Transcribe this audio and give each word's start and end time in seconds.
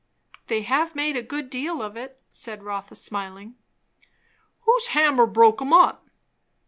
"They 0.47 0.63
have 0.63 0.95
made 0.95 1.15
a 1.15 1.21
good 1.21 1.47
deal 1.47 1.79
of 1.79 1.95
it," 1.95 2.19
said 2.31 2.63
Rotha 2.63 2.95
smiling. 2.95 3.53
"Whose 4.61 4.87
hammer 4.87 5.27
broke 5.27 5.61
'em 5.61 5.73
up?" 5.73 6.09